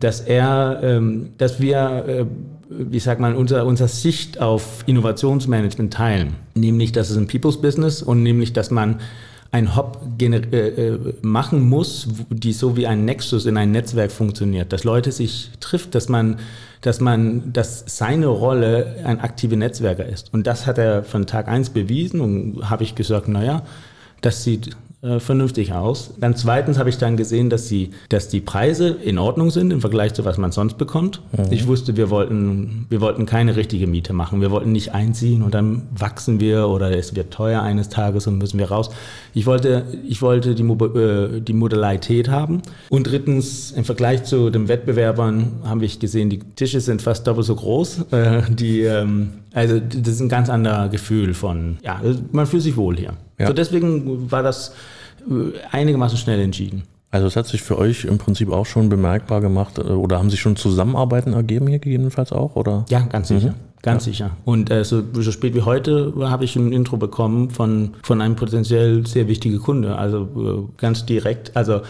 dass 0.00 0.20
er, 0.20 0.80
ähm, 0.82 1.30
dass 1.38 1.60
wir, 1.60 2.04
äh, 2.06 2.26
wie 2.68 2.98
sagt 2.98 3.20
man, 3.20 3.34
unser, 3.34 3.64
unser 3.64 3.88
Sicht 3.88 4.40
auf 4.40 4.84
Innovationsmanagement 4.86 5.92
teilen. 5.92 6.36
Nämlich, 6.54 6.92
dass 6.92 7.10
es 7.10 7.16
ein 7.16 7.26
People's 7.26 7.60
Business 7.60 8.02
und 8.02 8.22
nämlich, 8.22 8.52
dass 8.52 8.70
man 8.70 9.00
ein 9.52 9.74
Hop 9.74 10.00
äh, 10.20 10.26
äh, 10.26 10.98
machen 11.22 11.60
muss, 11.60 12.08
die 12.30 12.52
so 12.52 12.76
wie 12.76 12.86
ein 12.86 13.04
Nexus 13.04 13.46
in 13.46 13.56
ein 13.56 13.70
Netzwerk 13.70 14.12
funktioniert, 14.12 14.72
dass 14.72 14.84
Leute 14.84 15.12
sich 15.12 15.50
trifft, 15.60 15.94
dass 15.94 16.08
man, 16.08 16.36
dass 16.82 17.00
man, 17.00 17.52
dass 17.52 17.84
seine 17.86 18.26
Rolle 18.26 18.96
ein 19.04 19.20
aktiver 19.20 19.56
Netzwerker 19.56 20.04
ist. 20.04 20.34
Und 20.34 20.46
das 20.46 20.66
hat 20.66 20.78
er 20.78 21.04
von 21.04 21.26
Tag 21.26 21.48
eins 21.48 21.70
bewiesen 21.70 22.20
und 22.20 22.68
habe 22.68 22.82
ich 22.82 22.94
gesagt, 22.94 23.28
naja, 23.28 23.62
das 24.20 24.44
sieht 24.44 24.76
äh, 25.06 25.20
vernünftig 25.20 25.72
aus. 25.72 26.14
Dann 26.18 26.34
zweitens 26.34 26.78
habe 26.78 26.88
ich 26.88 26.98
dann 26.98 27.16
gesehen, 27.16 27.48
dass 27.48 27.68
die, 27.68 27.90
dass 28.08 28.28
die 28.28 28.40
Preise 28.40 28.88
in 28.88 29.18
Ordnung 29.18 29.50
sind 29.50 29.72
im 29.72 29.80
Vergleich 29.80 30.14
zu 30.14 30.25
was 30.25 30.36
man 30.36 30.50
sonst 30.50 30.78
bekommt. 30.78 31.22
Mhm. 31.32 31.52
Ich 31.52 31.66
wusste, 31.66 31.96
wir 31.96 32.10
wollten, 32.10 32.86
wir 32.88 33.00
wollten 33.00 33.25
keine 33.25 33.54
richtige 33.54 33.86
Miete 33.86 34.12
machen. 34.12 34.40
Wir 34.40 34.50
wollten 34.50 34.72
nicht 34.72 34.94
einziehen 34.94 35.42
und 35.42 35.54
dann 35.54 35.82
wachsen 35.96 36.40
wir 36.40 36.68
oder 36.68 36.90
es 36.90 37.14
wird 37.14 37.32
teuer 37.32 37.62
eines 37.62 37.88
Tages 37.88 38.26
und 38.26 38.38
müssen 38.38 38.58
wir 38.58 38.68
raus. 38.68 38.90
Ich 39.32 39.46
wollte, 39.46 39.84
ich 40.08 40.22
wollte 40.22 40.54
die, 40.54 40.64
äh, 40.64 41.40
die 41.40 41.52
Modalität 41.52 42.28
haben. 42.28 42.62
Und 42.88 43.04
drittens, 43.04 43.70
im 43.70 43.84
Vergleich 43.84 44.25
zu 44.25 44.50
den 44.50 44.66
Wettbewerbern 44.66 45.60
habe 45.64 45.84
ich 45.84 46.00
gesehen, 46.00 46.30
die 46.30 46.40
Tische 46.40 46.80
sind 46.80 47.02
fast 47.02 47.26
doppelt 47.26 47.46
so 47.46 47.54
groß. 47.54 48.06
Äh, 48.10 48.42
die, 48.48 48.80
ähm, 48.80 49.34
also 49.56 49.80
das 49.80 50.08
ist 50.14 50.20
ein 50.20 50.28
ganz 50.28 50.50
anderes 50.50 50.90
Gefühl 50.90 51.32
von, 51.32 51.78
ja, 51.82 51.98
man 52.30 52.46
fühlt 52.46 52.62
sich 52.62 52.76
wohl 52.76 52.94
hier. 52.94 53.14
Ja. 53.38 53.46
So 53.46 53.54
deswegen 53.54 54.30
war 54.30 54.42
das 54.42 54.75
äh, 55.26 55.52
einigermaßen 55.72 56.18
schnell 56.18 56.40
entschieden. 56.40 56.82
Also 57.10 57.26
es 57.26 57.36
hat 57.36 57.46
sich 57.46 57.62
für 57.62 57.78
euch 57.78 58.04
im 58.04 58.18
Prinzip 58.18 58.52
auch 58.52 58.66
schon 58.66 58.90
bemerkbar 58.90 59.40
gemacht 59.40 59.78
äh, 59.78 59.82
oder 59.82 60.18
haben 60.18 60.28
sich 60.28 60.40
schon 60.40 60.56
Zusammenarbeiten 60.56 61.32
ergeben 61.32 61.68
hier 61.68 61.78
gegebenenfalls 61.78 62.32
auch? 62.32 62.54
Oder? 62.54 62.84
Ja, 62.90 63.00
ganz 63.00 63.28
sicher. 63.28 63.52
Mhm. 63.52 63.54
Ganz 63.80 64.04
ja. 64.04 64.12
sicher. 64.12 64.30
Und 64.44 64.70
äh, 64.70 64.84
so, 64.84 65.02
so, 65.14 65.32
spät 65.32 65.54
wie 65.54 65.62
heute 65.62 66.12
habe 66.20 66.44
ich 66.44 66.54
ein 66.56 66.70
Intro 66.72 66.98
bekommen 66.98 67.48
von, 67.48 67.94
von 68.02 68.20
einem 68.20 68.36
potenziell 68.36 69.06
sehr 69.06 69.26
wichtigen 69.26 69.58
Kunde. 69.58 69.96
Also 69.96 70.68
äh, 70.68 70.76
ganz 70.76 71.06
direkt. 71.06 71.56
Also 71.56 71.80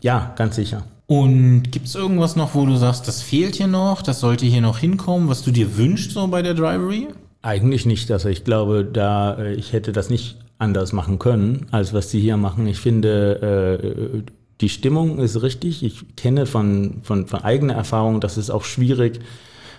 ja, 0.00 0.32
ganz 0.36 0.54
sicher. 0.54 0.84
Und 1.06 1.70
gibt 1.70 1.86
es 1.86 1.94
irgendwas 1.94 2.34
noch, 2.34 2.54
wo 2.54 2.66
du 2.66 2.76
sagst, 2.76 3.06
das 3.06 3.22
fehlt 3.22 3.56
hier 3.56 3.68
noch, 3.68 4.02
das 4.02 4.20
sollte 4.20 4.44
hier 4.44 4.60
noch 4.60 4.78
hinkommen, 4.78 5.28
was 5.28 5.42
du 5.42 5.52
dir 5.52 5.76
wünschst 5.76 6.12
so 6.12 6.26
bei 6.26 6.42
der 6.42 6.54
Drivery? 6.54 7.08
Eigentlich 7.42 7.86
nicht. 7.86 8.10
Also 8.10 8.28
ich 8.28 8.42
glaube, 8.42 8.84
da 8.84 9.38
äh, 9.38 9.54
ich 9.54 9.72
hätte 9.72 9.92
das 9.92 10.10
nicht 10.10 10.36
anders 10.58 10.92
machen 10.92 11.18
können, 11.18 11.66
als 11.70 11.92
was 11.92 12.10
sie 12.10 12.20
hier 12.20 12.36
machen. 12.36 12.66
Ich 12.66 12.78
finde, 12.78 14.22
äh, 14.24 14.30
die 14.60 14.68
Stimmung 14.68 15.18
ist 15.18 15.40
richtig. 15.42 15.84
Ich 15.84 16.16
kenne 16.16 16.46
von, 16.46 16.98
von, 17.02 17.26
von 17.26 17.44
eigener 17.44 17.74
Erfahrung, 17.74 18.20
dass 18.20 18.36
es 18.36 18.50
auch 18.50 18.64
schwierig, 18.64 19.20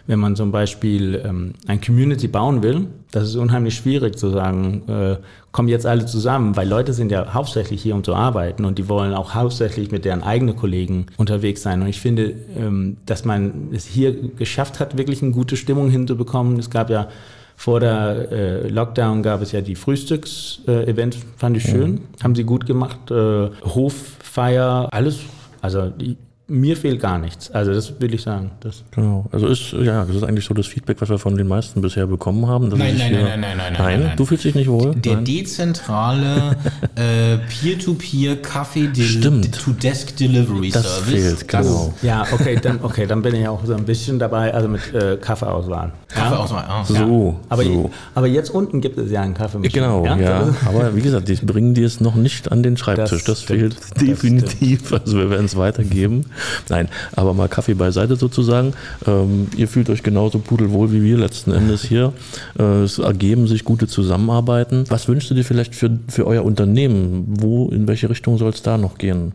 wenn 0.07 0.19
man 0.19 0.35
zum 0.35 0.51
Beispiel 0.51 1.21
ähm, 1.23 1.53
ein 1.67 1.79
Community 1.81 2.27
bauen 2.27 2.63
will, 2.63 2.87
das 3.11 3.25
ist 3.25 3.35
unheimlich 3.35 3.75
schwierig 3.75 4.17
zu 4.17 4.29
sagen, 4.29 4.83
äh, 4.87 5.17
kommen 5.51 5.67
jetzt 5.67 5.85
alle 5.85 6.05
zusammen, 6.05 6.55
weil 6.55 6.67
Leute 6.67 6.93
sind 6.93 7.11
ja 7.11 7.33
hauptsächlich 7.33 7.81
hier, 7.81 7.95
um 7.95 8.03
zu 8.03 8.15
arbeiten 8.15 8.65
und 8.65 8.77
die 8.77 8.89
wollen 8.89 9.13
auch 9.13 9.33
hauptsächlich 9.33 9.91
mit 9.91 10.05
deren 10.05 10.23
eigenen 10.23 10.55
Kollegen 10.55 11.07
unterwegs 11.17 11.61
sein. 11.61 11.81
Und 11.81 11.87
ich 11.87 11.99
finde, 11.99 12.33
ähm, 12.57 12.97
dass 13.05 13.25
man 13.25 13.69
es 13.73 13.85
hier 13.85 14.13
geschafft 14.13 14.79
hat, 14.79 14.97
wirklich 14.97 15.21
eine 15.21 15.31
gute 15.31 15.57
Stimmung 15.57 15.89
hinzubekommen. 15.89 16.57
Es 16.57 16.69
gab 16.69 16.89
ja 16.89 17.07
vor 17.55 17.79
der 17.79 18.31
äh, 18.31 18.67
Lockdown 18.67 19.23
gab 19.23 19.41
es 19.41 19.51
ja 19.51 19.61
die 19.61 19.75
Frühstücks-Events, 19.75 21.17
äh, 21.17 21.21
fand 21.37 21.57
ich 21.57 21.63
schön. 21.63 21.91
Mhm. 21.91 22.01
Haben 22.23 22.35
sie 22.35 22.43
gut 22.43 22.67
gemacht. 22.67 23.09
Äh, 23.09 23.49
Hoffeier, 23.63 24.87
alles. 24.91 25.21
Also 25.59 25.89
die, 25.89 26.17
mir 26.49 26.77
fehlt 26.77 27.01
gar 27.01 27.17
nichts. 27.17 27.51
Also 27.51 27.73
das 27.73 27.99
will 27.99 28.13
ich 28.13 28.21
sagen. 28.21 28.51
Das 28.61 28.83
genau. 28.91 29.25
Also 29.31 29.47
ist 29.47 29.73
ja, 29.73 30.05
das 30.05 30.15
ist 30.15 30.23
eigentlich 30.23 30.45
so 30.45 30.53
das 30.53 30.67
Feedback, 30.67 31.01
was 31.01 31.09
wir 31.09 31.19
von 31.19 31.35
den 31.35 31.47
meisten 31.47 31.81
bisher 31.81 32.07
bekommen 32.07 32.47
haben. 32.47 32.69
Nein 32.69 32.95
nein, 32.97 32.97
nein, 32.97 33.11
nein, 33.11 33.39
nein, 33.41 33.57
nein, 33.57 33.73
nein, 33.77 33.99
nein, 34.01 34.13
Du 34.15 34.25
fühlst 34.25 34.45
dich 34.45 34.55
nicht 34.55 34.69
wohl? 34.69 34.95
Der 34.95 35.15
nein. 35.15 35.25
dezentrale 35.25 36.55
äh, 36.95 37.37
Peer-to-Peer 37.49 38.41
Kaffee 38.41 38.87
to 38.87 39.71
Desk 39.73 40.15
Delivery 40.15 40.69
das 40.69 40.83
Service. 40.83 41.23
Fehlt, 41.23 41.47
genau. 41.47 41.93
Ja, 42.01 42.25
okay, 42.31 42.57
dann 42.61 42.79
okay, 42.81 43.05
dann 43.05 43.21
bin 43.21 43.35
ich 43.35 43.47
auch 43.47 43.65
so 43.65 43.73
ein 43.73 43.83
bisschen 43.83 44.17
dabei, 44.17 44.53
also 44.53 44.69
mit 44.69 44.93
äh, 44.93 45.17
Kaffeeauswahl. 45.17 45.91
Kaffeeauswahl. 46.07 46.65
Ah. 46.65 46.85
So, 46.85 47.35
aber, 47.49 47.63
so. 47.63 47.91
aber 48.15 48.27
jetzt 48.27 48.51
unten 48.51 48.79
gibt 48.79 48.97
es 48.97 49.11
ja 49.11 49.21
einen 49.21 49.33
Kaffee. 49.33 49.59
Genau, 49.67 50.05
ja? 50.05 50.15
ja. 50.15 50.55
Aber 50.65 50.95
wie 50.95 51.01
gesagt, 51.01 51.27
die 51.27 51.35
bringen 51.35 51.73
die 51.73 51.83
es 51.83 51.99
noch 51.99 52.15
nicht 52.15 52.51
an 52.53 52.63
den 52.63 52.77
Schreibtisch. 52.77 53.09
Das, 53.09 53.23
das 53.25 53.41
fehlt 53.41 53.75
definitiv. 53.99 54.91
Das 54.91 55.01
also 55.01 55.17
wir 55.17 55.29
werden 55.29 55.45
es 55.45 55.57
weitergeben. 55.57 56.25
Nein, 56.69 56.89
aber 57.15 57.33
mal 57.33 57.49
Kaffee 57.49 57.73
beiseite 57.73 58.15
sozusagen. 58.15 58.73
Ähm, 59.05 59.47
ihr 59.55 59.67
fühlt 59.67 59.89
euch 59.89 60.03
genauso 60.03 60.39
pudelwohl 60.39 60.91
wie 60.91 61.03
wir 61.03 61.17
letzten 61.17 61.51
Endes 61.51 61.83
hier. 61.83 62.13
Äh, 62.57 62.83
es 62.83 62.99
ergeben 62.99 63.47
sich 63.47 63.63
gute 63.63 63.87
Zusammenarbeiten. 63.87 64.85
Was 64.89 65.07
wünschst 65.07 65.29
du 65.29 65.33
dir 65.33 65.43
vielleicht 65.43 65.75
für, 65.75 65.97
für 66.07 66.25
euer 66.27 66.43
Unternehmen? 66.43 67.25
Wo, 67.27 67.69
in 67.69 67.87
welche 67.87 68.09
Richtung 68.09 68.37
soll 68.37 68.49
es 68.49 68.61
da 68.61 68.77
noch 68.77 68.97
gehen? 68.97 69.33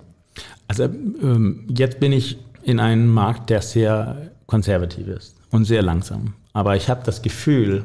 Also 0.69 0.85
ähm, 0.85 1.65
jetzt 1.77 2.01
bin 2.01 2.13
ich 2.13 2.39
in 2.63 2.81
einem 2.81 3.09
Markt, 3.09 3.51
der 3.51 3.63
sehr 3.63 4.31
konservativ 4.47 5.09
ist 5.09 5.37
und 5.51 5.65
sehr 5.65 5.83
langsam. 5.83 6.35
Aber 6.55 6.77
ich 6.77 6.89
habe 6.89 7.03
das 7.05 7.23
Gefühl, 7.23 7.85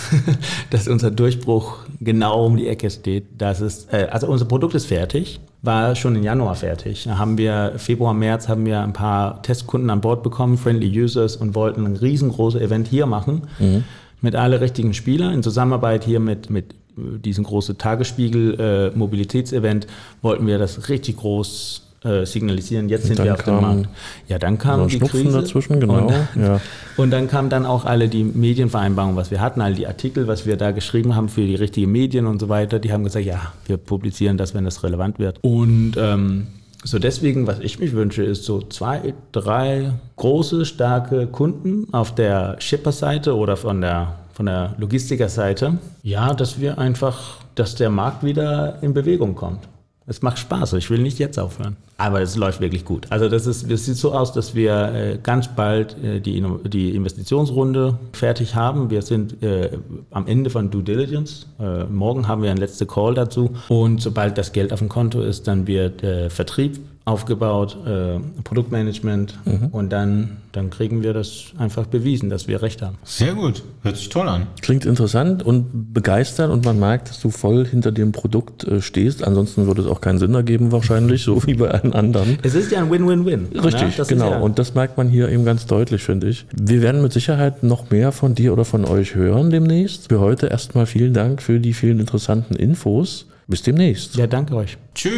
dass 0.70 0.88
unser 0.88 1.10
Durchbruch 1.10 1.78
genau 2.00 2.46
um 2.46 2.56
die 2.56 2.68
Ecke 2.68 2.90
steht. 2.90 3.40
Dass 3.40 3.60
es, 3.60 3.86
äh, 3.90 4.08
also 4.10 4.26
unser 4.26 4.46
Produkt 4.46 4.74
ist 4.74 4.86
fertig. 4.86 5.40
War 5.62 5.94
schon 5.94 6.16
im 6.16 6.22
Januar 6.22 6.54
fertig. 6.54 7.04
Da 7.04 7.18
haben 7.18 7.36
wir 7.36 7.74
Februar, 7.76 8.14
März 8.14 8.48
haben 8.48 8.64
wir 8.64 8.80
ein 8.80 8.92
paar 8.92 9.42
Testkunden 9.42 9.90
an 9.90 10.00
Bord 10.00 10.22
bekommen, 10.22 10.56
Friendly 10.56 11.02
Users 11.02 11.36
und 11.36 11.54
wollten 11.54 11.84
ein 11.86 11.96
riesengroßes 11.96 12.60
Event 12.60 12.88
hier 12.88 13.06
machen 13.06 13.42
mhm. 13.58 13.84
mit 14.20 14.34
alle 14.36 14.60
richtigen 14.60 14.94
Spielern 14.94 15.34
in 15.34 15.42
Zusammenarbeit 15.42 16.04
hier 16.04 16.20
mit, 16.20 16.48
mit 16.48 16.74
diesem 16.96 17.44
großen 17.44 17.78
Tagesspiegel 17.78 18.60
äh, 18.94 18.96
Mobilitätsevent 18.96 19.86
wollten 20.22 20.46
wir 20.46 20.58
das 20.58 20.88
richtig 20.88 21.18
groß 21.18 21.89
äh, 22.04 22.24
signalisieren, 22.24 22.88
jetzt 22.88 23.06
sind 23.06 23.22
wir 23.22 23.34
auf 23.34 23.42
dem 23.42 23.60
Markt. 23.60 23.88
Ja, 24.26 24.38
dann 24.38 24.56
kam 24.56 24.88
die 24.88 24.96
Schnupfen 24.96 25.24
Krise. 25.24 25.40
dazwischen, 25.40 25.80
genau. 25.80 26.06
Und, 26.06 26.42
ja. 26.42 26.60
und 26.96 27.10
dann 27.10 27.28
kamen 27.28 27.50
dann 27.50 27.66
auch 27.66 27.84
alle 27.84 28.08
die 28.08 28.24
Medienvereinbarungen, 28.24 29.16
was 29.16 29.30
wir 29.30 29.40
hatten, 29.40 29.60
all 29.60 29.74
die 29.74 29.86
Artikel, 29.86 30.26
was 30.26 30.46
wir 30.46 30.56
da 30.56 30.70
geschrieben 30.70 31.14
haben 31.14 31.28
für 31.28 31.42
die 31.42 31.56
richtigen 31.56 31.92
Medien 31.92 32.26
und 32.26 32.40
so 32.40 32.48
weiter. 32.48 32.78
Die 32.78 32.92
haben 32.92 33.04
gesagt, 33.04 33.26
ja, 33.26 33.52
wir 33.66 33.76
publizieren 33.76 34.38
das, 34.38 34.54
wenn 34.54 34.64
das 34.64 34.82
relevant 34.82 35.18
wird. 35.18 35.38
Und 35.42 35.92
ähm, 35.98 36.46
so 36.82 36.98
deswegen, 36.98 37.46
was 37.46 37.58
ich 37.60 37.78
mich 37.78 37.92
wünsche, 37.92 38.22
ist 38.22 38.44
so 38.44 38.62
zwei, 38.62 39.12
drei 39.32 39.92
große, 40.16 40.64
starke 40.64 41.26
Kunden 41.26 41.92
auf 41.92 42.14
der 42.14 42.56
Shipper-Seite 42.58 43.36
oder 43.36 43.56
von 43.56 43.80
der 43.82 44.16
von 44.32 44.46
der 44.46 44.74
Logistiker-Seite. 44.78 45.76
Ja, 46.02 46.32
dass 46.32 46.58
wir 46.58 46.78
einfach, 46.78 47.36
dass 47.56 47.74
der 47.74 47.90
Markt 47.90 48.24
wieder 48.24 48.82
in 48.82 48.94
Bewegung 48.94 49.34
kommt. 49.34 49.68
Es 50.06 50.22
macht 50.22 50.38
Spaß. 50.38 50.72
Ich 50.72 50.88
will 50.88 51.02
nicht 51.02 51.18
jetzt 51.18 51.38
aufhören. 51.38 51.76
Aber 52.00 52.22
es 52.22 52.34
läuft 52.34 52.62
wirklich 52.62 52.86
gut. 52.86 53.06
Also 53.10 53.28
das 53.28 53.46
ist, 53.46 53.70
es 53.70 53.84
sieht 53.84 53.96
so 53.96 54.12
aus, 54.12 54.32
dass 54.32 54.54
wir 54.54 54.72
äh, 54.94 55.18
ganz 55.22 55.48
bald 55.48 56.02
äh, 56.02 56.18
die, 56.18 56.42
die 56.64 56.94
Investitionsrunde 56.94 57.98
fertig 58.14 58.54
haben. 58.54 58.88
Wir 58.88 59.02
sind 59.02 59.42
äh, 59.42 59.70
am 60.10 60.26
Ende 60.26 60.48
von 60.48 60.70
Due 60.70 60.82
Diligence. 60.82 61.46
Äh, 61.60 61.84
morgen 61.84 62.26
haben 62.26 62.42
wir 62.42 62.48
einen 62.50 62.58
letzten 62.58 62.88
Call 62.88 63.12
dazu. 63.12 63.50
Und 63.68 64.00
sobald 64.00 64.38
das 64.38 64.52
Geld 64.52 64.72
auf 64.72 64.78
dem 64.78 64.88
Konto 64.88 65.20
ist, 65.20 65.46
dann 65.46 65.66
wird 65.66 66.02
äh, 66.02 66.30
Vertrieb 66.30 66.80
aufgebaut, 67.10 67.76
äh, 67.86 68.20
Produktmanagement 68.44 69.38
mhm. 69.44 69.68
und 69.72 69.90
dann, 69.90 70.36
dann 70.52 70.70
kriegen 70.70 71.02
wir 71.02 71.12
das 71.12 71.46
einfach 71.58 71.86
bewiesen, 71.86 72.30
dass 72.30 72.46
wir 72.46 72.62
recht 72.62 72.82
haben. 72.82 72.98
Sehr 73.04 73.34
gut, 73.34 73.62
hört 73.82 73.96
sich 73.96 74.10
toll 74.10 74.28
an. 74.28 74.46
Klingt 74.60 74.84
interessant 74.84 75.42
und 75.42 75.92
begeistert 75.92 76.50
und 76.50 76.64
man 76.64 76.78
merkt, 76.78 77.08
dass 77.08 77.20
du 77.20 77.30
voll 77.30 77.66
hinter 77.66 77.90
dem 77.90 78.12
Produkt 78.12 78.64
äh, 78.64 78.80
stehst. 78.80 79.24
Ansonsten 79.24 79.66
würde 79.66 79.82
es 79.82 79.88
auch 79.88 80.00
keinen 80.00 80.18
Sinn 80.18 80.34
ergeben 80.34 80.72
wahrscheinlich, 80.72 81.22
so 81.22 81.44
wie 81.46 81.54
bei 81.54 81.70
allen 81.70 81.89
anderen. 81.94 82.38
Es 82.42 82.54
ist 82.54 82.70
ja 82.70 82.78
ein 82.78 82.90
Win-Win-Win. 82.90 83.48
Ne? 83.52 83.64
Richtig, 83.64 83.98
ja, 83.98 84.04
genau. 84.04 84.30
Ja 84.30 84.38
und 84.38 84.58
das 84.58 84.74
merkt 84.74 84.96
man 84.96 85.08
hier 85.08 85.28
eben 85.28 85.44
ganz 85.44 85.66
deutlich, 85.66 86.02
finde 86.02 86.28
ich. 86.28 86.46
Wir 86.52 86.82
werden 86.82 87.02
mit 87.02 87.12
Sicherheit 87.12 87.62
noch 87.62 87.90
mehr 87.90 88.12
von 88.12 88.34
dir 88.34 88.52
oder 88.52 88.64
von 88.64 88.84
euch 88.84 89.14
hören 89.14 89.50
demnächst. 89.50 90.08
Für 90.08 90.20
heute 90.20 90.46
erstmal 90.46 90.86
vielen 90.86 91.14
Dank 91.14 91.42
für 91.42 91.60
die 91.60 91.72
vielen 91.72 92.00
interessanten 92.00 92.54
Infos. 92.54 93.26
Bis 93.46 93.62
demnächst. 93.62 94.14
Ja, 94.16 94.26
danke 94.26 94.54
euch. 94.54 94.78
Tschüss. 94.94 95.12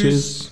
Tschüss. 0.00 0.51